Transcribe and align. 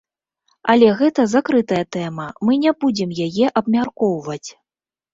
Але 0.73 0.87
гэта 1.01 1.25
закрытая 1.35 1.83
тэма, 1.97 2.27
мы 2.49 2.59
не 2.65 2.75
будзем 2.81 3.09
яе 3.29 3.55
абмяркоўваць. 3.65 4.45